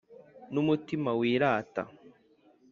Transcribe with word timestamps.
N 0.51 0.55
umutima 0.61 1.09
wirata 1.19 1.81